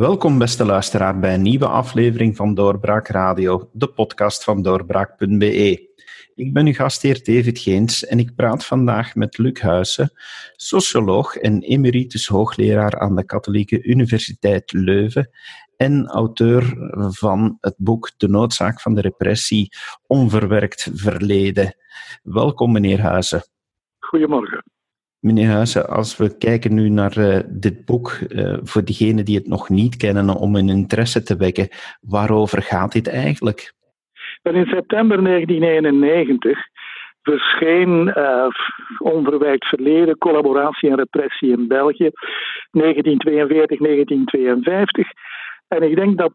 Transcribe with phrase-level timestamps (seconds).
[0.00, 5.88] Welkom, beste luisteraar, bij een nieuwe aflevering van Doorbraak Radio, de podcast van doorbraak.be.
[6.34, 10.12] Ik ben uw gastheer David Geens en ik praat vandaag met Luc Huysen,
[10.52, 15.30] socioloog en emeritus hoogleraar aan de Katholieke Universiteit Leuven
[15.76, 16.76] en auteur
[17.10, 19.68] van het boek De noodzaak van de repressie,
[20.06, 21.74] onverwerkt verleden.
[22.22, 23.42] Welkom, meneer Huysen.
[23.98, 24.62] Goedemorgen.
[25.20, 29.46] Meneer Huizen, als we kijken nu naar uh, dit boek, uh, voor diegenen die het
[29.46, 31.68] nog niet kennen, om hun interesse te wekken,
[32.00, 33.72] waarover gaat dit eigenlijk?
[34.42, 36.58] in september 1991
[37.22, 38.46] verscheen uh,
[38.98, 42.12] Onverwijkt Verleden, Collaboratie en Repressie in België, 1942-1952.
[45.68, 46.34] En ik denk dat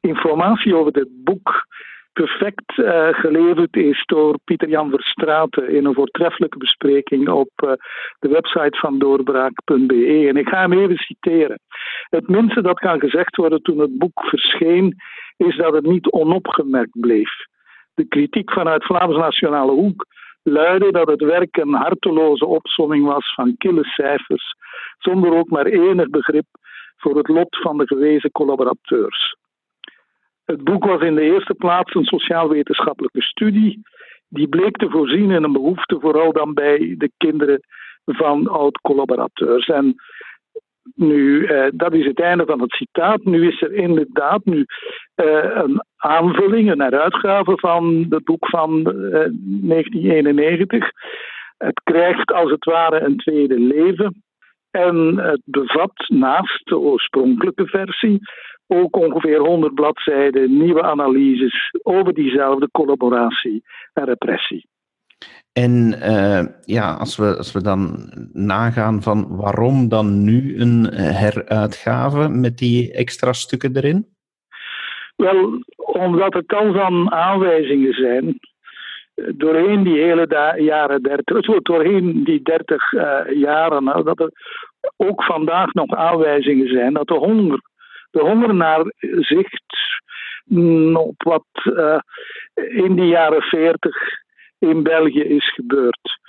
[0.00, 1.66] informatie over dit boek
[2.12, 7.72] perfect uh, geleverd is door Pieter Jan Verstraeten in een voortreffelijke bespreking op uh,
[8.18, 10.26] de website van doorbraak.be.
[10.28, 11.58] En ik ga hem even citeren.
[12.08, 14.96] Het minste dat kan gezegd worden toen het boek verscheen,
[15.36, 17.30] is dat het niet onopgemerkt bleef.
[17.94, 20.06] De kritiek vanuit Vlaams Nationale Hoek
[20.42, 24.54] luidde dat het werk een harteloze opsomming was van kille cijfers,
[24.98, 26.46] zonder ook maar enig begrip
[26.96, 29.36] voor het lot van de gewezen collaborateurs.
[30.44, 33.82] Het boek was in de eerste plaats een sociaal-wetenschappelijke studie.
[34.28, 37.60] Die bleek te voorzien in een behoefte, vooral dan bij de kinderen
[38.04, 39.66] van oud-collaborateurs.
[39.66, 39.94] En
[40.94, 43.24] nu, eh, dat is het einde van het citaat.
[43.24, 44.64] Nu is er inderdaad nu
[45.14, 50.90] eh, een aanvulling, een heruitgave van het boek van eh, 1991.
[51.58, 54.22] Het krijgt als het ware een tweede leven.
[54.70, 58.20] En het bevat naast de oorspronkelijke versie
[58.72, 64.66] ook ongeveer 100 bladzijden nieuwe analyses over diezelfde collaboratie en repressie.
[65.52, 72.28] En uh, ja, als we, als we dan nagaan van waarom dan nu een heruitgave
[72.28, 74.06] met die extra stukken erin?
[75.16, 78.38] Wel, omdat er tal van aanwijzingen zijn
[79.14, 84.30] doorheen die hele jaren 30, doorheen die 30 uh, eh, jaren, dat er
[84.96, 87.60] ook vandaag nog aanwijzingen zijn dat de honger
[88.12, 88.84] de honger naar
[89.20, 89.76] zicht
[90.44, 91.98] mm, op wat uh,
[92.54, 93.96] in de jaren 40
[94.58, 96.20] in België is gebeurd.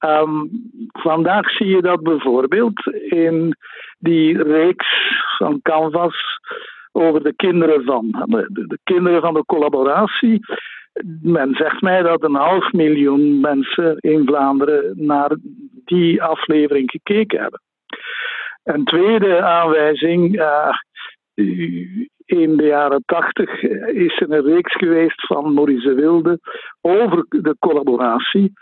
[0.00, 0.50] Um,
[0.92, 3.56] vandaag zie je dat bijvoorbeeld in
[3.98, 4.86] die reeks
[5.38, 6.16] van Canvas
[6.92, 10.40] over de kinderen van, de, de kinderen van de collaboratie.
[11.22, 15.36] Men zegt mij dat een half miljoen mensen in Vlaanderen naar
[15.84, 17.60] die aflevering gekeken hebben.
[18.64, 20.74] Een tweede aanwijzing, uh,
[22.24, 26.38] in de jaren tachtig is er een reeks geweest van Maurice Wilde
[26.80, 28.52] over de collaboratie.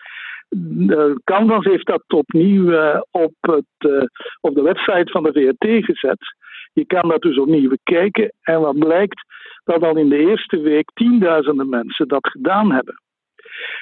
[1.25, 4.03] Canvas heeft dat opnieuw eh, op, het, eh,
[4.41, 6.37] op de website van de VRT gezet.
[6.73, 8.33] Je kan dat dus opnieuw bekijken.
[8.43, 9.25] En wat blijkt,
[9.65, 13.03] dat al in de eerste week tienduizenden mensen dat gedaan hebben.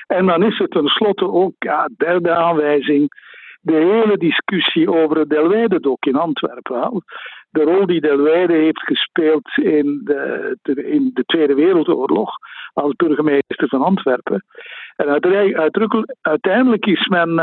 [0.07, 3.09] En dan is er tenslotte ook, ja, derde aanwijzing,
[3.61, 7.03] de hele discussie over het Delweide-dok in Antwerpen
[7.53, 12.31] de rol die Delwijde heeft gespeeld in de, in de Tweede Wereldoorlog
[12.73, 14.45] als burgemeester van Antwerpen.
[14.97, 15.09] En
[16.23, 17.39] uiteindelijk is men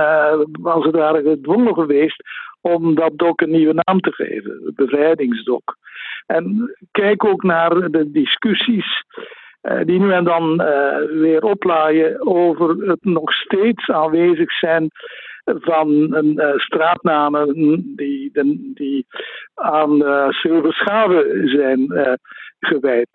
[0.63, 2.23] als het ware gedwongen geweest
[2.61, 5.77] om dat dok een nieuwe naam te geven, het bevrijdingsdok.
[6.25, 9.03] En kijk ook naar de discussies
[9.61, 14.89] uh, die nu en dan uh, weer oplaaien over het nog steeds aanwezig zijn
[15.57, 17.53] van een uh, straatnamen
[17.95, 18.31] die,
[18.73, 19.05] die
[19.53, 22.13] aan uh, Schave zijn uh,
[22.59, 23.09] gewijd.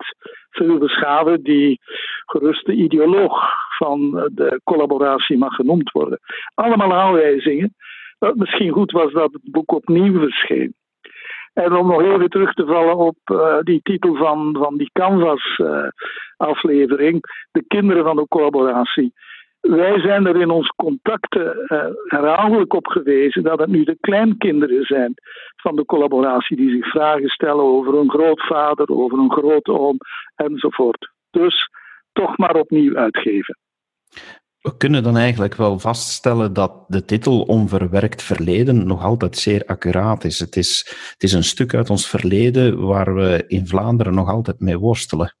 [0.85, 1.79] Schave, die
[2.25, 6.19] gerust de ideoloog van de collaboratie mag genoemd worden.
[6.53, 7.75] Allemaal aanwijzingen
[8.19, 10.75] dat misschien goed was dat het boek opnieuw verscheen.
[11.53, 13.17] En om nog even terug te vallen op
[13.61, 17.21] die titel van, van die Canvas-aflevering,
[17.51, 19.13] De Kinderen van de Collaboratie.
[19.69, 24.85] Wij zijn er in onze contacten uh, herhaaldelijk op gewezen dat het nu de kleinkinderen
[24.85, 25.13] zijn
[25.55, 29.97] van de collaboratie die zich vragen stellen over een grootvader, over een grootoom
[30.35, 31.11] enzovoort.
[31.29, 31.69] Dus
[32.11, 33.57] toch maar opnieuw uitgeven.
[34.59, 40.23] We kunnen dan eigenlijk wel vaststellen dat de titel Onverwerkt Verleden nog altijd zeer accuraat
[40.23, 40.39] is.
[40.39, 44.59] Het is, het is een stuk uit ons verleden waar we in Vlaanderen nog altijd
[44.59, 45.35] mee worstelen.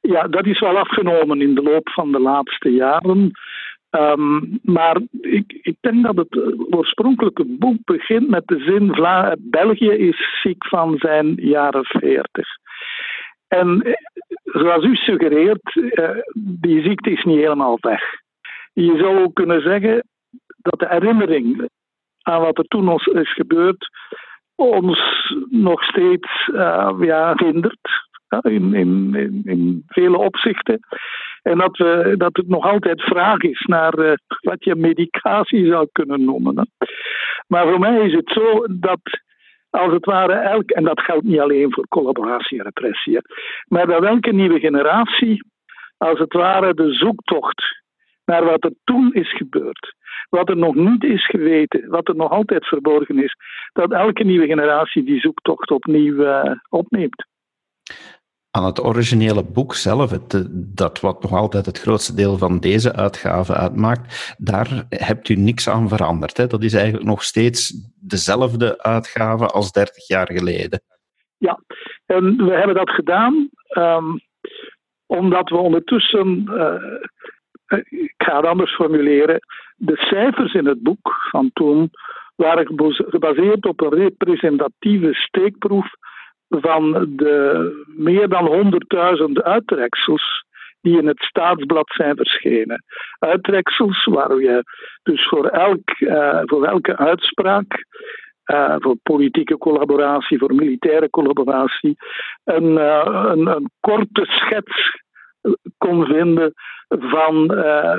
[0.00, 3.30] Ja, dat is wel afgenomen in de loop van de laatste jaren.
[3.90, 6.36] Um, maar ik, ik, denk dat het
[6.74, 8.94] oorspronkelijke boek begint met de zin:
[9.50, 12.48] België is ziek van zijn jaren 40.
[13.48, 13.92] En eh,
[14.44, 18.02] zoals u suggereert, uh, die ziekte is niet helemaal weg.
[18.72, 20.04] Je zou ook kunnen zeggen
[20.56, 21.68] dat de herinnering
[22.22, 23.88] aan wat er toen ons is gebeurd
[24.56, 24.98] ons
[25.48, 26.50] nog steeds
[27.00, 28.05] ja, hindert.
[28.28, 30.80] In, in, in, in, vele opzichten.
[31.42, 35.88] En dat, we, dat het nog altijd vraag is naar uh, wat je medicatie zou
[35.92, 36.70] kunnen noemen.
[37.46, 39.00] Maar voor mij is het zo dat
[39.70, 43.20] als het ware elk, en dat geldt niet alleen voor collaboratie en repressie,
[43.68, 45.44] maar dat elke nieuwe generatie
[45.96, 47.62] als het ware de zoektocht
[48.24, 49.94] naar wat er toen is gebeurd,
[50.28, 53.36] wat er nog niet is geweten, wat er nog altijd verborgen is,
[53.72, 57.26] dat elke nieuwe generatie die zoektocht opnieuw uh, opneemt
[58.50, 62.94] aan het originele boek zelf, het, dat wat nog altijd het grootste deel van deze
[62.94, 66.36] uitgave uitmaakt, daar hebt u niks aan veranderd.
[66.36, 66.46] Hè?
[66.46, 70.80] Dat is eigenlijk nog steeds dezelfde uitgave als 30 jaar geleden.
[71.36, 71.60] Ja,
[72.06, 74.20] en we hebben dat gedaan um,
[75.06, 79.38] omdat we ondertussen, uh, ik ga het anders formuleren,
[79.76, 81.90] de cijfers in het boek van toen
[82.36, 85.86] waren gebaseerd op een representatieve steekproef
[86.48, 88.72] van de meer dan
[89.28, 90.44] 100.000 uittreksels
[90.80, 92.84] die in het staatsblad zijn verschenen.
[93.18, 94.64] Uittreksels waar je
[95.02, 97.84] dus voor, elk, uh, voor elke uitspraak,
[98.46, 101.96] uh, voor politieke collaboratie, voor militaire collaboratie,
[102.44, 105.02] een, uh, een, korte schets
[105.78, 106.52] kon vinden
[106.88, 107.46] van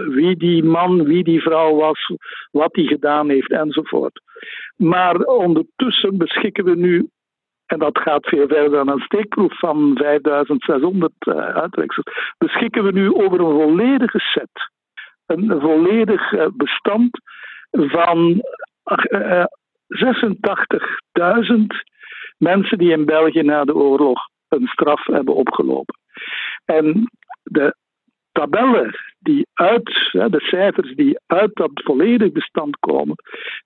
[0.10, 2.12] wie die man, wie die vrouw was,
[2.52, 4.22] wat hij gedaan heeft enzovoort.
[4.76, 7.10] Maar ondertussen beschikken we nu
[7.68, 12.06] en dat gaat veel verder dan een steekproef van 5600 uh, eh, uittreksels,
[12.38, 14.72] beschikken we nu over een volledige set.
[15.26, 17.10] Een volledig uh, bestand
[17.72, 18.42] van
[19.10, 19.46] uh, eh,
[19.88, 21.56] 86.000
[22.38, 26.00] mensen die in België na de oorlog een straf hebben opgelopen.
[26.66, 27.12] En
[27.44, 27.76] de
[28.32, 33.16] tabellen die uit, de cijfers die uit dat volledig bestand komen,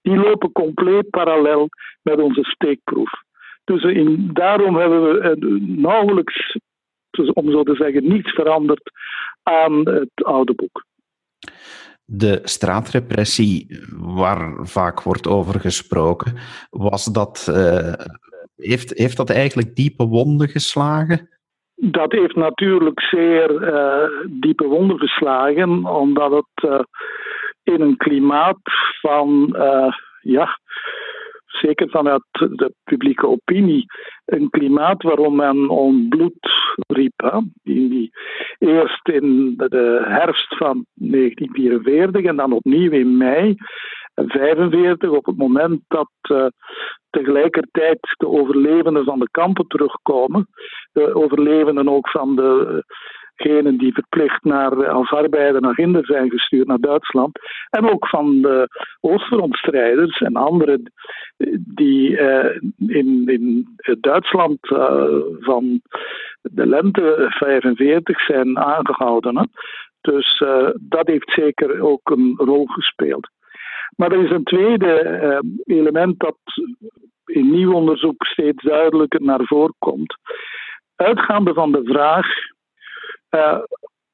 [0.02, 1.70] die lopen compleet parallel
[2.02, 3.12] met onze steekproef.
[3.64, 5.36] Dus in, daarom hebben we eh,
[5.82, 6.58] nauwelijks,
[7.10, 8.92] dus om zo te zeggen, niets veranderd
[9.44, 10.86] aan het oude boek.
[12.06, 16.34] De straatrepressie, waar vaak wordt over gesproken,
[16.70, 17.94] was dat, uh,
[18.56, 21.30] heeft, heeft dat eigenlijk diepe wonden geslagen?
[21.76, 26.80] Dat heeft natuurlijk zeer uh, diepe wonden geslagen, omdat het uh,
[27.64, 28.60] in een klimaat
[29.02, 29.56] van
[30.22, 30.60] ja,
[31.62, 33.86] zeker vanuit de publieke opinie,
[34.26, 36.50] een klimaat waarom men om bloed
[36.88, 37.14] riep.
[37.16, 37.40] Hè?
[37.64, 38.10] Die, die,
[38.58, 43.56] eerst in de herfst van 1944 en dan opnieuw in mei
[44.14, 46.46] 1945, op het moment dat uh,
[47.10, 50.48] tegelijkertijd de overlevenden van de kampen terugkomen,
[50.92, 52.84] de overlevenden ook van de
[53.42, 57.40] degenen die verplicht naar, eh, als arbeider naar Ginder zijn gestuurd naar Duitsland.
[57.70, 58.68] En ook van de
[59.00, 60.92] Oostfrontstrijders en anderen
[61.60, 62.46] die uh,
[62.78, 63.68] in, in
[64.00, 65.06] Duitsland uh,
[65.40, 65.82] van
[66.42, 69.50] de lente 45 zijn aangehouden.
[70.02, 73.30] Dus uh, dat heeft zeker ook een rol gespeeld.
[73.96, 76.38] Maar er is een tweede element dat
[77.26, 80.18] in nieuw onderzoek steeds duidelijker naar voren komt.
[80.96, 82.28] Uitgaande van de vraag
[83.32, 83.60] uh,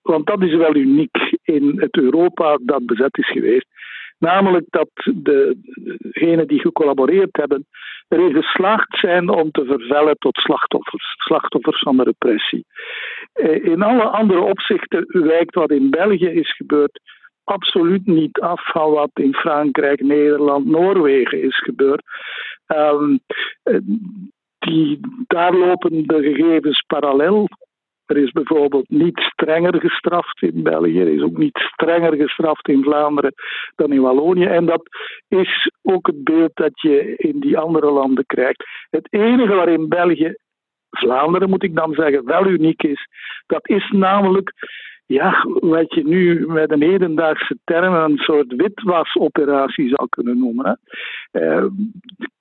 [0.02, 3.68] want dat is wel uniek in het Europa dat bezet is geweest.
[4.20, 7.66] Namelijk dat degenen die gecollaboreerd hebben
[8.08, 12.66] erin geslaagd zijn om te vervellen tot slachtoffers, slachtoffers van de repressie.
[13.34, 17.00] Eh, in alle andere opzichten wijkt wat in België is gebeurd
[17.48, 22.02] absoluut niet af van wat in Frankrijk, Nederland, Noorwegen is gebeurd.
[22.68, 23.20] Um,
[24.60, 27.48] die, daar lopen de gegevens parallel.
[28.08, 32.84] Er is bijvoorbeeld niet strenger gestraft in België, er is ook niet strenger gestraft in
[32.84, 33.34] Vlaanderen
[33.76, 34.46] dan in Wallonië.
[34.46, 34.82] En dat
[35.28, 38.64] is ook het beeld dat je in die andere landen krijgt.
[38.90, 40.36] Het enige waarin België,
[40.90, 43.08] Vlaanderen moet ik dan zeggen, wel uniek is,
[43.46, 44.54] dat is namelijk
[45.06, 50.80] ja, wat je nu met een hedendaagse term een soort witwasoperatie zou kunnen noemen.
[51.32, 51.66] Eh,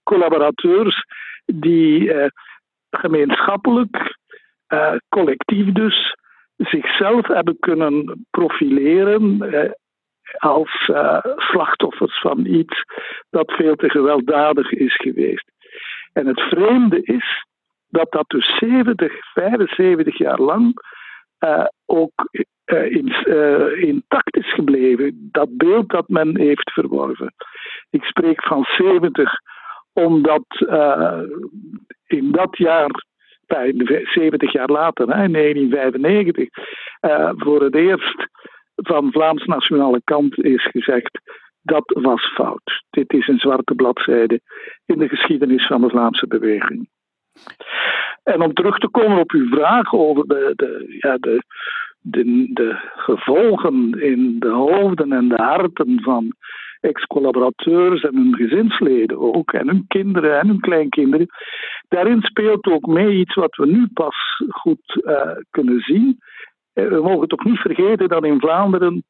[0.03, 1.05] collaborateurs
[1.45, 2.29] die eh,
[2.91, 4.17] gemeenschappelijk
[5.09, 6.15] collectief dus
[6.57, 9.71] zichzelf hebben kunnen profileren uh,
[10.37, 12.85] als uh, slachtoffers van iets
[13.31, 15.51] dat veel te gewelddadig is geweest.
[16.13, 17.47] En het vreemde is
[17.89, 20.75] dat dat dus 70, 75 jaar lang
[21.87, 22.29] ook
[22.67, 23.09] in,
[23.81, 25.29] intact is gebleven.
[25.33, 27.35] Dat beeld dat men heeft verworven.
[27.91, 29.33] Ik spreek van 70
[29.93, 30.45] omdat
[32.07, 33.06] in dat jaar
[33.47, 36.49] 70 jaar later, in 1995,
[37.01, 38.29] uh, voor het eerst
[38.75, 41.21] van Vlaams nationale kant is gezegd
[41.63, 42.83] dat was fout.
[42.91, 44.41] Dit is een zwarte bladzijde
[44.85, 46.89] in de geschiedenis van de Vlaamse beweging.
[48.23, 51.43] En om terug te komen op uw vraag over de, de, ja, de,
[52.01, 56.35] de, de gevolgen in de hoofden en de harten van
[56.87, 61.27] ex-collaborateurs en hun gezinsleden ook, en hun kinderen en hun kleinkinderen.
[61.89, 66.19] Daarin speelt ook mee iets wat we nu pas goed uh, kunnen zien.
[66.73, 69.05] Eh, we mogen toch niet vergeten dat in Vlaanderen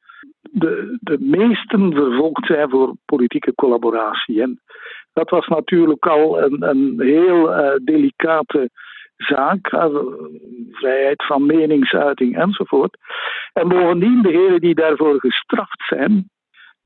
[0.51, 4.41] de, de meesten vervolgd zijn voor politieke collaboratie.
[4.41, 4.61] En
[5.13, 8.69] dat was natuurlijk al een, een heel uh, delicate
[9.17, 9.67] zaak,
[10.71, 12.97] vrijheid van meningsuiting enzovoort.
[13.53, 16.29] En bovendien, degenen die daarvoor gestraft zijn,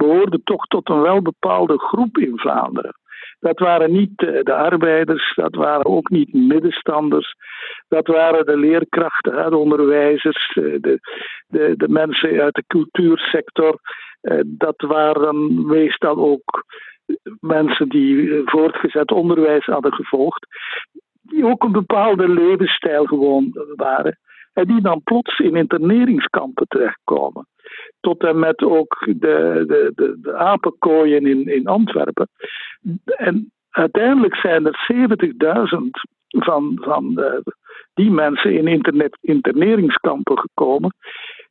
[0.01, 2.95] behoorden toch tot een welbepaalde groep in Vlaanderen.
[3.39, 7.35] Dat waren niet de arbeiders, dat waren ook niet middenstanders,
[7.87, 10.99] dat waren de leerkrachten, de onderwijzers, de,
[11.47, 13.79] de, de mensen uit de cultuursector.
[14.21, 16.65] Eh, dat waren meestal ook
[17.39, 20.47] mensen die voortgezet onderwijs hadden gevolgd,
[21.21, 24.19] die ook een bepaalde levensstijl gewoon waren.
[24.53, 27.47] En die dan plots in interneringskampen terechtkomen.
[27.99, 32.29] Tot en met ook de, de, de, de apenkooien in, in Antwerpen.
[33.05, 34.87] En uiteindelijk zijn er
[35.73, 35.77] 70.000
[36.27, 37.43] van, van de,
[37.93, 40.95] die mensen in internet, interneringskampen gekomen.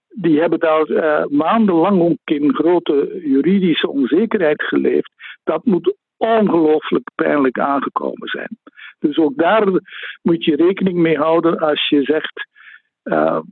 [0.08, 5.12] Die hebben daar uh, maandenlang ook in grote juridische onzekerheid geleefd.
[5.44, 8.58] Dat moet ongelooflijk pijnlijk aangekomen zijn.
[8.98, 9.66] Dus ook daar
[10.22, 12.48] moet je rekening mee houden als je zegt.
[13.02, 13.42] De,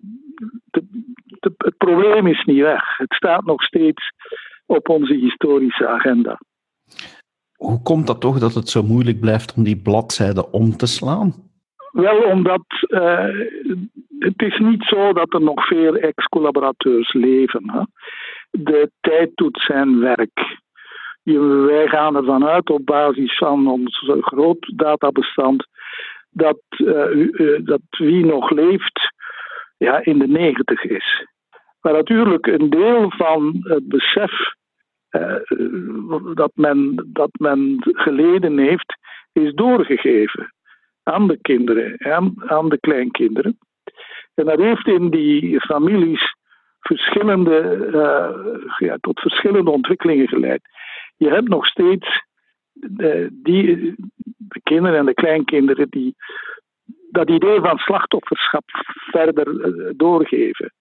[1.40, 2.96] de, het probleem is niet weg.
[2.96, 4.12] Het staat nog steeds
[4.66, 6.40] op onze historische agenda.
[7.56, 11.34] Hoe komt dat toch dat het zo moeilijk blijft om die bladzijde om te slaan?
[11.92, 13.28] Wel, omdat uh,
[14.18, 17.70] het is niet zo dat er nog veel ex-collaborateurs leven.
[17.70, 17.82] Hè.
[18.50, 20.58] De tijd doet zijn werk.
[21.66, 25.66] Wij gaan ervan uit op basis van ons groot databestand
[26.30, 29.12] dat, uh, dat wie nog leeft
[29.78, 31.26] ja, in de negentig is.
[31.80, 34.32] Maar natuurlijk een deel van het besef
[35.10, 35.34] uh,
[36.34, 38.98] dat, men, dat men geleden heeft,
[39.32, 40.52] is doorgegeven
[41.02, 43.58] aan de kinderen en aan de kleinkinderen.
[44.34, 46.34] En dat heeft in die families
[46.80, 50.62] verschillende, uh, ja, tot verschillende ontwikkelingen geleid.
[51.16, 52.22] Je hebt nog steeds
[52.96, 53.94] uh, die,
[54.36, 56.14] de kinderen en de kleinkinderen die
[57.10, 58.64] dat idee van slachtofferschap
[59.10, 60.72] verder uh, doorgeven.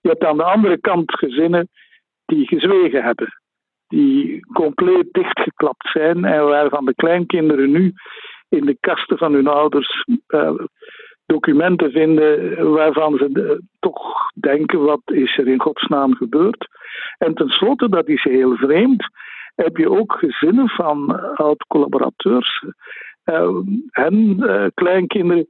[0.00, 1.68] Je hebt aan de andere kant gezinnen
[2.24, 3.40] die gezwegen hebben,
[3.88, 7.92] die compleet dichtgeklapt zijn en waarvan de kleinkinderen nu
[8.48, 10.54] in de kasten van hun ouders uh,
[11.26, 16.68] documenten vinden waarvan ze de, toch denken: wat is er in godsnaam gebeurd?
[17.18, 19.08] En tenslotte, dat is heel vreemd,
[19.54, 22.64] heb je ook gezinnen van oud-collaborateurs
[23.24, 23.58] uh,
[23.90, 25.46] en uh, kleinkinderen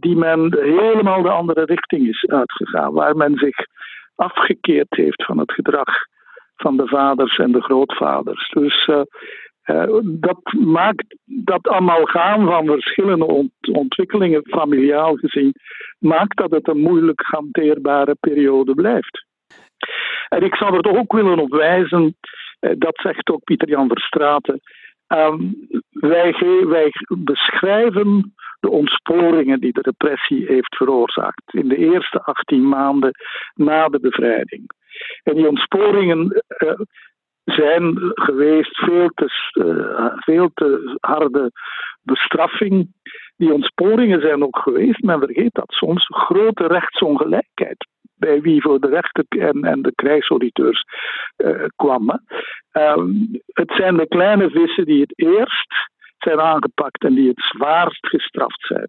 [0.00, 3.56] die men helemaal de andere richting is uitgegaan, waar men zich
[4.14, 5.88] afgekeerd heeft van het gedrag
[6.56, 8.48] van de vaders en de grootvaders.
[8.48, 9.02] Dus uh,
[10.04, 15.52] dat maakt dat amalgaam van verschillende ont ontwikkelingen, familiaal gezien,
[15.98, 19.26] maakt dat het een moeilijk hanteerbare periode blijft.
[20.28, 22.16] En ik zou er toch ook willen op wijzen,
[22.58, 24.60] dat zegt ook Pieter Jan Verstraeten,
[25.08, 26.34] um, wij,
[26.66, 33.10] wij beschrijven de ontsporingen die de repressie heeft veroorzaakt in de eerste 18 maanden
[33.54, 34.70] na de bevrijding.
[35.22, 36.72] En die ontsporingen uh,
[37.44, 41.52] zijn geweest veel te, uh, veel te harde
[42.02, 42.92] bestraffing.
[43.36, 47.86] Die ontsporingen zijn ook geweest, men vergeet dat soms, grote rechtsongelijkheid
[48.18, 50.84] bij wie voor de rechter en, en de krijgsauditeurs
[51.36, 52.24] uh, kwamen.
[52.72, 53.04] Uh,
[53.46, 58.66] het zijn de kleine vissen die het eerst zijn aangepakt en die het zwaarst gestraft
[58.66, 58.88] zijn.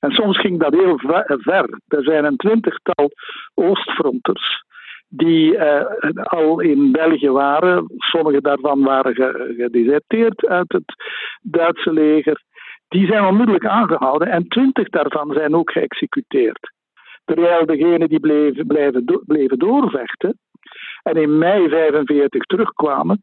[0.00, 1.80] En soms ging dat heel ver.
[1.88, 3.10] Er zijn een twintigtal
[3.54, 4.64] oostfronters
[5.08, 7.84] die uh, al in België waren.
[7.96, 9.14] Sommige daarvan waren
[9.56, 10.94] gedeserteerd uit het
[11.42, 12.42] Duitse leger.
[12.88, 16.72] Die zijn onmiddellijk aangehouden en twintig daarvan zijn ook geëxecuteerd.
[17.24, 20.38] Terwijl degenen die bleven, blijven bleven doorvechten
[21.02, 23.22] en in mei 45 terugkwamen,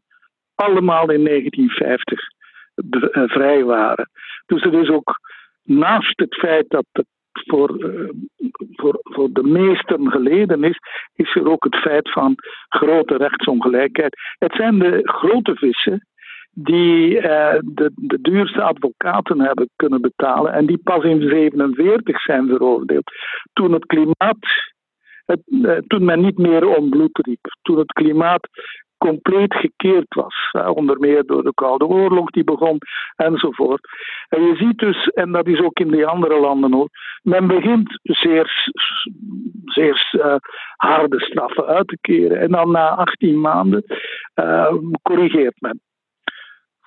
[0.54, 2.20] allemaal in 1950
[2.74, 4.10] eh, vrij waren.
[4.46, 5.18] Dus het is ook
[5.62, 8.10] naast het feit dat het voor, uh,
[8.70, 10.78] voor, voor de meesten geleden is,
[11.14, 12.34] is er ook het feit van
[12.68, 14.16] grote rechtsongelijkheid.
[14.38, 16.06] Het zijn de grote vissen
[16.52, 23.10] die uh, de, duurste advocaten hebben kunnen betalen en die pas in 1947 zijn veroordeeld.
[23.52, 24.38] Toen het klimaat,
[25.26, 28.48] het, uh, toen men niet meer om bloed riep, toen het klimaat
[28.98, 30.50] compleet gekeerd was.
[30.74, 32.78] onder meer door de Koude Oorlog die begon
[33.16, 33.80] enzovoort.
[34.28, 36.88] En je ziet dus, en dat is ook in die andere landen ook,
[37.22, 38.70] men begint zeer,
[39.64, 40.18] zeer
[40.76, 42.40] harde straffen uit te keren.
[42.40, 43.84] En dan na 18 maanden
[45.02, 45.80] corrigeert men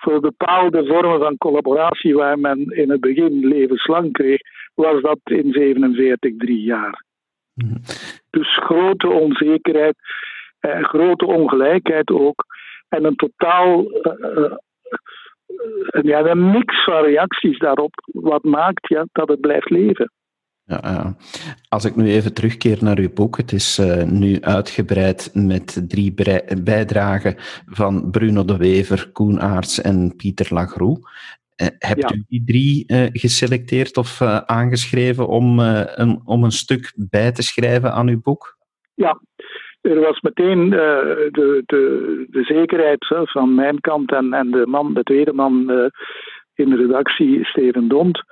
[0.03, 4.41] voor bepaalde vormen van collaboratie waar men in het begin levenslang kreeg,
[4.74, 7.03] was dat in 47 drie jaar.
[7.53, 7.77] Mhm.
[8.29, 9.95] Dus grote onzekerheid,
[10.60, 12.45] eh, grote ongelijkheid ook.
[12.89, 13.91] En een totaal.
[14.01, 14.53] Uh,
[16.01, 20.12] ja, een mix van reacties daarop, wat maakt ja, dat het blijft leven.
[20.65, 21.15] Ja,
[21.70, 26.13] als ik nu even terugkeer naar uw boek, het is uh, nu uitgebreid met drie
[26.63, 31.00] bijdragen van Bruno de Wever, Koen Aarts en Pieter Lagroux.
[31.62, 37.43] Uh, hebt u die drie geselecteerd of aangeschreven om, een, om een stuk bij te
[37.43, 38.58] schrijven aan uw boek?
[38.93, 39.22] Ja,
[39.82, 41.29] er was meteen de,
[41.65, 45.72] de, de zekerheid van mijn kant en, en de, man, de tweede man
[46.55, 48.24] in de redactie, Steven Dont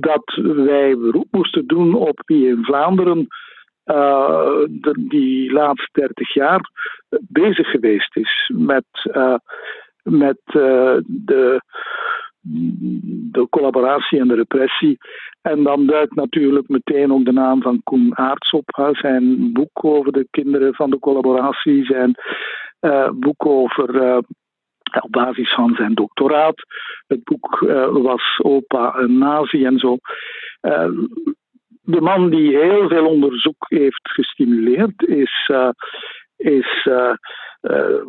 [0.00, 3.26] dat wij beroep moesten doen op wie in Vlaanderen
[3.86, 6.70] uh, de, die laatste dertig jaar
[7.20, 9.34] bezig geweest is met, uh,
[10.02, 11.60] met uh, de,
[13.32, 14.98] de collaboratie en de repressie.
[15.42, 18.90] En dan duikt natuurlijk meteen ook de naam van Koen Aarts op.
[18.92, 22.14] Zijn boek over de kinderen van de collaboratie, zijn
[23.14, 24.22] boek over
[25.00, 26.62] op basis van zijn doctoraat.
[27.06, 29.96] Het boek uh, was Opa een nazi en zo.
[30.62, 30.88] Uh,
[31.82, 35.68] de man die heel veel onderzoek heeft gestimuleerd is, uh,
[36.36, 36.88] is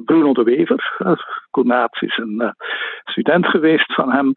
[0.05, 0.97] Bruno de Wever.
[1.51, 2.55] Koenaerts is een
[3.03, 4.33] student geweest van hem.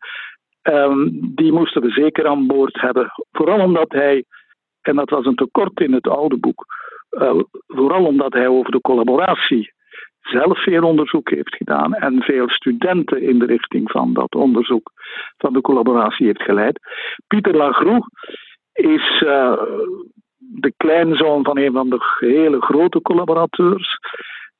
[0.62, 3.12] Um, die moesten we zeker aan boord hebben.
[3.32, 4.24] Vooral omdat hij,
[4.80, 6.64] en dat was een tekort in het oude boek,
[7.66, 9.74] vooral omdat hij over de collaboratie
[10.28, 14.90] zelf veel onderzoek heeft gedaan en veel studenten in de richting van dat onderzoek
[15.36, 16.78] van de collaboratie heeft geleid.
[17.26, 18.08] Pieter Lagroux
[18.72, 19.62] is uh,
[20.38, 23.98] de kleinzoon van een van de hele grote collaborateurs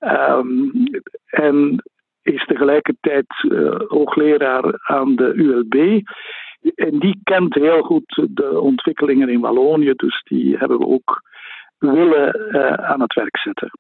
[0.00, 0.72] um,
[1.26, 1.82] en
[2.22, 3.26] is tegelijkertijd
[3.88, 6.00] hoogleraar aan de ULB.
[6.74, 11.22] En die kent heel goed de ontwikkelingen in Wallonië, dus die hebben we ook
[11.78, 13.70] willen uh, aan het werk zetten.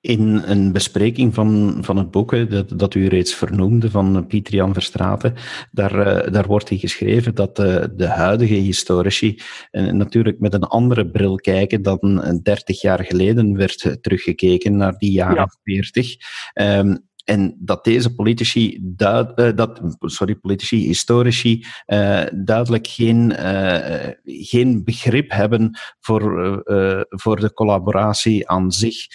[0.00, 4.72] In een bespreking van, van het boek, dat, dat u reeds vernoemde, van Pieter Jan
[4.72, 5.34] Verstraten,
[5.70, 9.38] daar, uh, daar wordt hij geschreven dat de, de huidige historici
[9.70, 15.12] uh, natuurlijk met een andere bril kijken dan 30 jaar geleden werd teruggekeken naar die
[15.12, 16.14] jaren 40.
[16.54, 24.08] Um, en dat deze politici, duid, uh, dat, sorry, politici, historici, uh, duidelijk geen, uh,
[24.24, 26.62] geen begrip hebben voor,
[27.08, 29.06] voor de collaboratie aan zich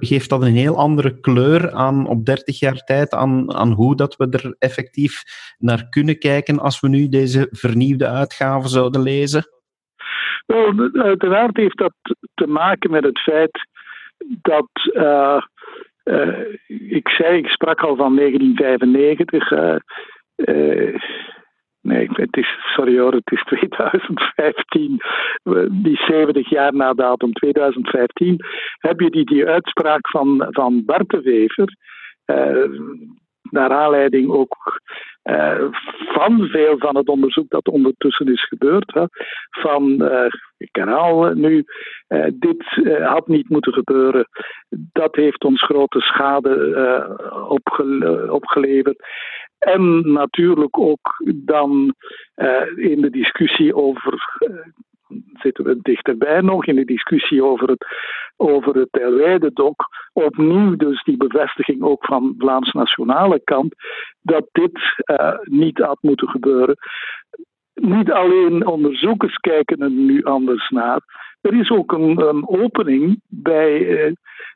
[0.00, 4.16] geeft dat een heel andere kleur aan op 30 jaar tijd aan, aan hoe dat
[4.16, 5.22] we er effectief
[5.58, 9.44] naar kunnen kijken als we nu deze vernieuwde uitgave zouden lezen?
[10.46, 11.94] Wel, uiteraard heeft dat
[12.34, 13.68] te maken met het feit
[14.26, 14.68] dat.
[14.92, 15.42] Uh,
[16.04, 16.38] uh,
[16.88, 19.50] ik zei, ik sprak al van 1995.
[20.36, 20.94] Uh,
[21.84, 25.00] Nee, het is, sorry hoor, het is 2015.
[25.70, 28.40] Die 70 jaar na datum 2015
[28.78, 31.76] heb je die, die uitspraak van, van Bart de Wever.
[32.26, 32.80] Uh,
[33.50, 34.80] naar aanleiding ook
[35.24, 35.64] uh,
[36.12, 38.94] van veel van het onderzoek dat ondertussen is gebeurd.
[38.94, 39.04] Hè,
[39.50, 41.64] van, uh, ik herhaal nu,
[42.08, 42.64] uh, dit
[43.02, 44.28] had niet moeten gebeuren.
[44.68, 46.56] Dat heeft ons grote schade
[47.48, 49.02] opge opgeleverd.
[49.58, 51.94] En natuurlijk ook dan
[52.36, 54.38] uh, in de discussie over.
[54.38, 54.56] Uh,
[55.32, 57.86] zitten we dichterbij nog in de discussie over het,
[58.36, 59.74] over het.
[60.12, 63.74] Opnieuw dus die bevestiging ook van Vlaams nationale kant
[64.20, 66.76] dat dit uh, niet had moeten gebeuren.
[67.74, 71.00] Niet alleen onderzoekers kijken er nu anders naar.
[71.44, 73.78] Er is ook een, een opening bij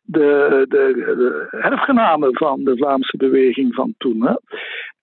[0.02, 4.26] de, de, de, erfgenamen van de Vlaamse beweging van toen.
[4.26, 4.34] Hè.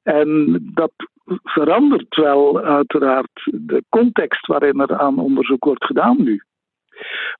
[0.03, 0.91] En dat
[1.43, 6.41] verandert wel uiteraard de context waarin er aan onderzoek wordt gedaan nu.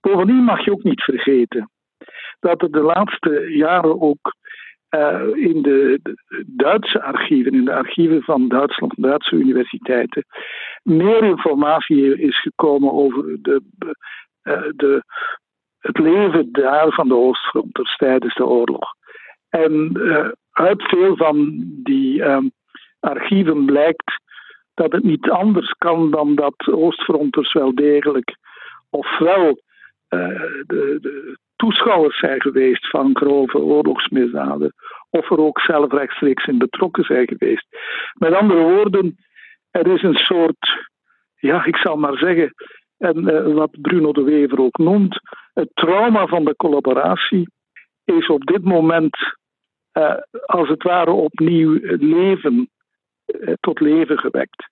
[0.01, 1.69] Bovendien mag je ook niet vergeten
[2.39, 4.35] dat er de laatste jaren ook
[4.89, 5.99] uh, in de,
[6.45, 10.25] Duitse archieven, in de archieven van Duitsland, Duitse universiteiten,
[10.83, 13.61] meer informatie is gekomen over de,
[14.75, 15.03] de,
[15.79, 18.93] het leven daar van de Oostfronters tijdens de oorlog.
[19.49, 22.51] En uh, uit veel van die um,
[22.99, 24.19] archieven blijkt
[24.73, 28.35] dat het niet anders kan dan dat Oostfronters wel degelijk
[28.89, 29.63] ofwel
[30.09, 34.73] de, de, toeschouwers zijn geweest van grove oorlogsmisdaden,
[35.09, 37.67] of er ook zelf rechtstreeks in betrokken zijn geweest.
[38.13, 39.17] Met andere woorden,
[39.71, 40.89] er is een soort,
[41.35, 42.53] ja, ik zal maar zeggen,
[42.97, 45.19] en wat Bruno de Wever ook noemt,
[45.53, 47.49] het trauma van de collaboratie
[48.03, 49.17] is op dit moment
[49.93, 52.69] uh, als het ware opnieuw leven,
[53.25, 54.69] uh, tot leven gewekt.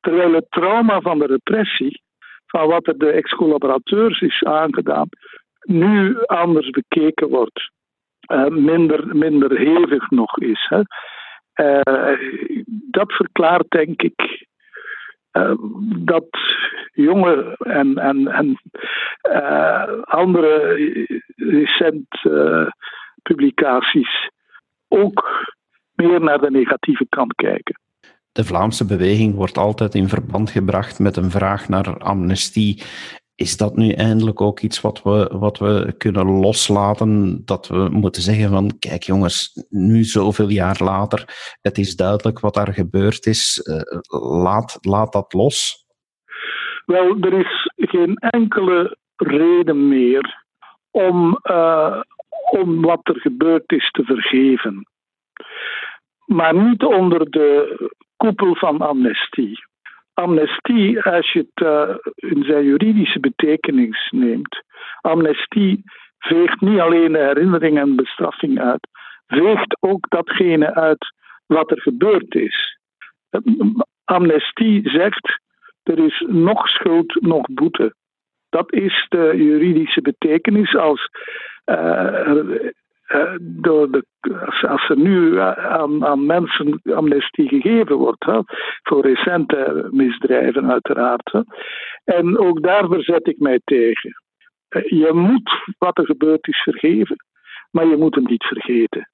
[0.00, 2.02] Terwijl het trauma van de repressie,
[2.46, 5.08] van wat er de ex-collaborateurs is aangedaan,
[5.60, 7.72] nu anders bekeken wordt.
[8.48, 10.66] Minder, minder hevig nog is.
[10.68, 10.82] Hè.
[12.90, 14.46] dat verklaart, denk ik,
[15.96, 16.28] dat
[16.92, 18.60] jonge en, en, en
[20.04, 20.76] andere
[21.36, 22.06] recent
[23.22, 24.30] publicaties
[24.88, 25.52] ook
[25.94, 27.78] meer naar de negatieve kant kijken.
[28.32, 32.82] De Vlaamse beweging wordt altijd in verband gebracht met een vraag naar amnestie.
[33.36, 37.42] Is dat nu eindelijk ook iets wat we, wat we kunnen loslaten?
[37.44, 41.24] Dat we moeten zeggen van, kijk jongens, nu zoveel jaar later,
[41.60, 43.60] het is duidelijk wat daar gebeurd is.
[43.64, 43.80] Uh,
[44.42, 45.86] laat, laat dat los.
[46.86, 50.44] Wel, er is geen enkele reden meer
[50.90, 52.00] om, uh,
[52.50, 54.88] om wat er gebeurd is te vergeven.
[56.26, 57.76] Maar niet onder de
[58.16, 59.58] koepel van amnestie.
[60.14, 64.62] Amnestie, als je het uh, in zijn juridische betekenis neemt,
[65.00, 65.82] amnestie
[66.18, 68.88] veegt niet alleen de herinnering en bestraffing uit,
[69.26, 71.12] veegt ook datgene uit
[71.46, 72.78] wat er gebeurd is.
[74.04, 75.40] Amnestie zegt,
[75.82, 77.94] er is nog schuld, nog boete.
[78.48, 81.08] Dat is de juridische betekenis als
[81.66, 82.70] uh,
[83.40, 84.04] door de,
[84.68, 88.40] als, er nu aan, aan, mensen amnestie gegeven wordt, hè,
[88.82, 91.44] voor recente misdrijven uiteraard.
[92.04, 94.22] En ook daar verzet ik mij tegen.
[94.68, 97.16] Je moet wat er gebeurd is vergeven,
[97.70, 99.08] maar je moet hem niet vergeten.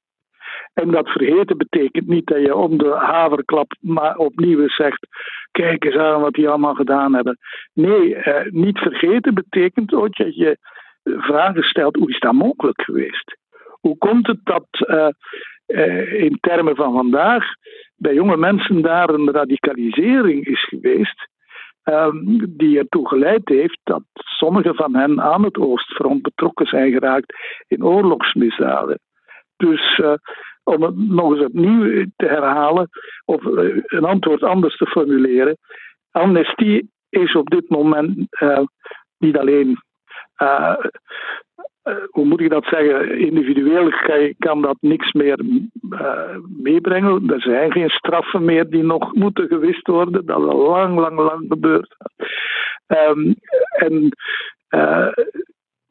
[0.75, 5.07] En dat vergeten betekent niet dat je om de haverklap maar opnieuw zegt:
[5.51, 7.39] kijk eens aan wat die allemaal gedaan hebben.
[7.73, 10.59] Nee, eh, niet vergeten betekent ook dat je
[11.03, 13.39] vragen stelt: hoe is dat mogelijk geweest?
[13.81, 15.09] Hoe komt het dat uh,
[15.67, 17.45] uh, in termen van vandaag
[17.97, 21.29] bij jonge mensen daar een radicalisering is geweest?
[21.85, 27.35] Um, die ertoe geleid heeft dat sommigen van hen aan het Oostfront betrokken zijn geraakt
[27.69, 29.01] in oorlogsmisdaden.
[29.57, 30.15] Dus uh,
[30.65, 32.89] om het nog eens opnieuw te herhalen,
[33.25, 33.45] of
[33.85, 35.57] een antwoord anders te formuleren.
[36.11, 38.29] Amnestie is op dit moment
[39.19, 39.79] niet alleen
[42.11, 43.19] hoe moet ik dat zeggen?
[43.19, 43.91] Individueel
[44.39, 45.41] kan dat niks meer
[45.91, 47.31] uh, meebrengen.
[47.31, 50.27] Er zijn geen straffen meer die nog moeten gewist worden.
[50.27, 51.97] Dat is al lang, lang, lang gebeurd.
[52.87, 53.35] Um,
[53.71, 54.17] en,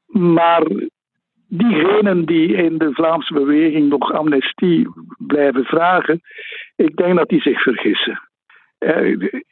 [0.06, 0.64] maar
[1.48, 6.22] diegenen die in de Vlaamse beweging nog amnestie blijven vragen,
[6.76, 8.30] ik denk dat die zich vergissen.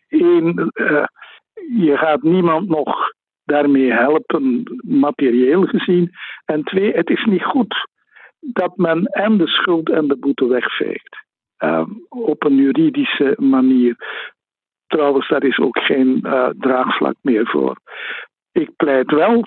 [0.08, 0.71] Eén,
[1.78, 3.15] je gaat niemand nog
[3.48, 6.12] daarmee helpen, materieel gezien.
[6.46, 7.88] En twee, het is niet goed
[8.40, 11.26] dat men en de schuld en de boete wegveegt.
[11.60, 13.96] Uh, op een juridische manier.
[14.88, 17.78] Trouwens, daar is ook geen uh, draagvlak meer voor.
[18.52, 19.44] Ik pleit wel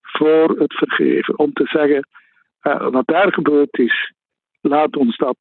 [0.00, 1.38] voor het vergeven.
[1.38, 2.08] Om te zeggen,
[2.62, 4.12] uh, wat daar gebeurd is,
[4.60, 5.36] laat ons dat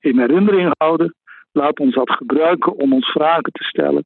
[0.00, 1.14] in herinnering houden.
[1.52, 4.04] Laat ons dat gebruiken om ons vragen te stellen.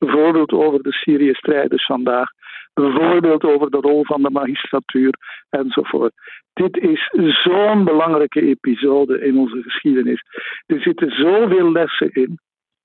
[0.00, 2.28] Bijvoorbeeld over de Syrië-strijders vandaag.
[2.74, 5.14] Bijvoorbeeld over de rol van de magistratuur
[5.50, 6.12] enzovoort.
[6.52, 7.10] Dit is
[7.42, 10.22] zo'n belangrijke episode in onze geschiedenis.
[10.66, 12.38] Er zitten zoveel lessen in.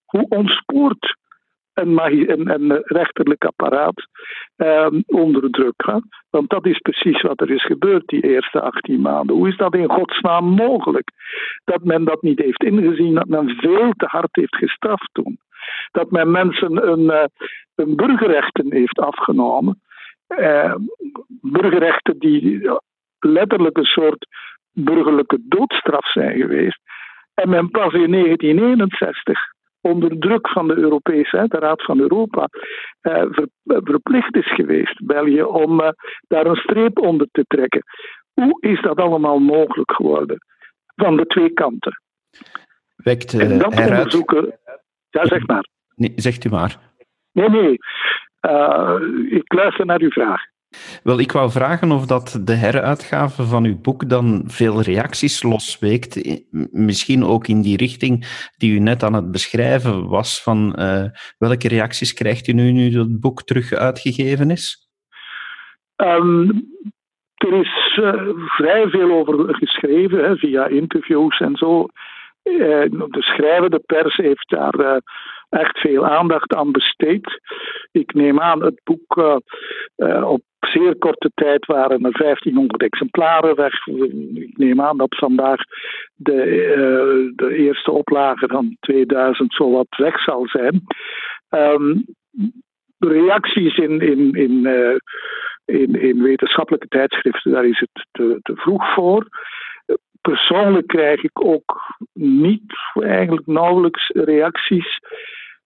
[0.05, 1.15] Hoe ontspoort
[1.73, 1.99] een,
[2.31, 4.07] een, een rechterlijk apparaat
[4.55, 5.83] eh, onder druk.
[5.85, 5.97] Hè?
[6.29, 9.35] Want dat is precies wat er is gebeurd die eerste 18 maanden.
[9.35, 11.09] Hoe is dat in godsnaam mogelijk?
[11.63, 15.37] Dat men dat niet heeft ingezien, dat men veel te hard heeft gestraft toen
[15.91, 17.23] dat men mensen een, uh,
[17.75, 19.81] een burgerrechten heeft afgenomen.
[20.27, 20.75] Uh,
[21.41, 22.69] burgerrechten die
[23.19, 24.27] letterlijk een soort
[24.71, 26.79] burgerlijke doodstraf zijn geweest.
[27.33, 32.47] En men pas in 1961 onder druk van de Europese, de Raad van Europa,
[33.01, 35.81] ver, verplicht is geweest, België, om
[36.27, 37.83] daar een streep onder te trekken.
[38.33, 40.37] Hoe is dat allemaal mogelijk geworden?
[40.95, 42.01] Van de twee kanten.
[42.95, 43.91] Wekt, en dat heruit...
[43.91, 44.59] onderzoeken
[45.15, 45.67] ja, zeg maar.
[45.95, 46.77] Nee, zegt u maar.
[47.31, 47.77] Nee, nee.
[48.41, 48.95] Uh,
[49.29, 50.41] ik luister naar uw vraag.
[51.03, 56.41] Wel, ik wou vragen of dat de heruitgave van uw boek dan veel reacties losweekt.
[56.71, 58.25] Misschien ook in die richting
[58.57, 60.43] die u net aan het beschrijven was.
[60.43, 61.05] Van uh,
[61.37, 64.89] welke reacties krijgt u nu, nu het boek terug uitgegeven is?
[65.95, 66.49] Ehm,
[67.35, 71.87] er is uh, vrij veel over geschreven, hè, via interviews en zo.
[72.45, 74.97] Uh, de schrijvende pers heeft daar uh,
[75.49, 77.41] echt veel aandacht aan besteed.
[77.91, 79.39] Ik neem aan, het boek
[80.23, 83.87] op zeer korte tijd waren er 1500 exemplaren weg.
[83.87, 85.59] Ik neem aan dat vandaag
[86.15, 90.83] de, de eerste oplage van 2000 zo wat weg zal zijn.
[91.49, 92.05] Um,
[92.99, 94.67] reacties in, in, in,
[95.65, 99.27] in, in, wetenschappelijke tijdschriften, daar is het te, te, vroeg voor.
[100.31, 104.99] Persoonlijk krijg ik ook niet, eigenlijk nauwelijks reacties.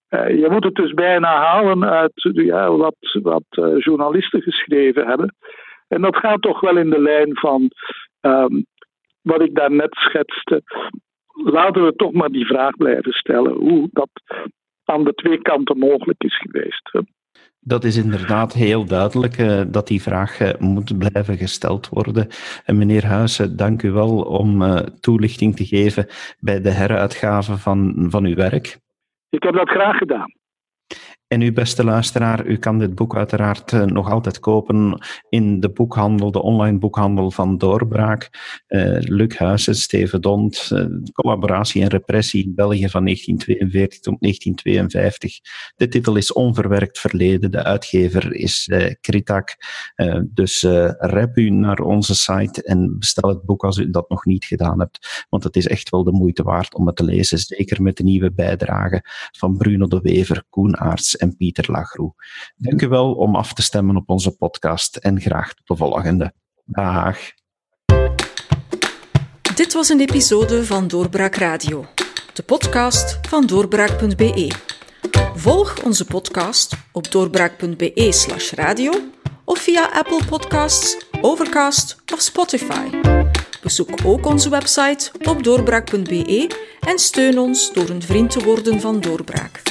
[0.09, 5.35] Uh, je moet het dus bijna halen uit ja, wat, wat uh, journalisten geschreven hebben.
[5.87, 7.71] En dat gaat toch wel in de lijn van
[8.21, 8.65] um,
[9.21, 10.61] wat ik daarnet schetste.
[11.43, 14.09] Laten we toch maar die vraag blijven stellen hoe dat
[14.85, 16.91] aan de twee kanten mogelijk is geweest.
[17.59, 22.27] Dat is inderdaad heel duidelijk uh, dat die vraag uh, moet blijven gesteld worden.
[22.65, 26.07] En meneer Huizen, dank u wel om toelichting te geven
[26.39, 28.79] bij de heruitgave van, van uw werk.
[29.29, 30.38] Ik heb dat graag gedaan.
[31.29, 35.69] En uw beste luisteraar, u kan dit boek uiteraard uh, nog altijd kopen in de
[35.69, 38.29] boekhandel, de online boekhandel van Doorbraak.
[38.67, 45.39] Uh, Luc Steven Dont, uh, Collaboratie en Repressie in België van 1942 tot 1952.
[45.75, 49.55] De titel is Onverwerkt Verleden, de uitgever is Kritak.
[50.25, 50.61] dus
[50.97, 54.79] rep u naar onze site en bestel het boek als u dat nog niet gedaan
[54.79, 57.97] hebt, want het is echt wel de moeite waard om het te lezen, zeker met
[57.97, 59.01] de nieuwe bijdrage
[59.37, 62.13] van Bruno de Wever, Koen Aarts en Pieter Lagroe.
[62.55, 66.33] Dank u wel om af te stemmen op onze podcast en graag tot de volgende.
[66.65, 67.17] Dag.
[69.55, 71.85] Dit was een episode van Doorbraak Radio,
[72.33, 74.51] de podcast van doorbraak.be.
[75.35, 78.91] Volg onze podcast op doorbraak.be/slash radio
[79.45, 82.89] of via Apple Podcasts, Overcast of Spotify.
[83.61, 88.99] Bezoek ook onze website op doorbraak.be en steun ons door een vriend te worden van
[88.99, 89.61] Doorbraak.